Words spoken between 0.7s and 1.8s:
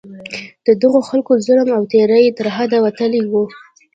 دغو خلکو ظلم